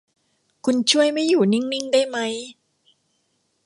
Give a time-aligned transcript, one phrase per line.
[0.65, 2.33] คุณช่วยไม่อยู่นิ่ง ๆ ได้มั้ย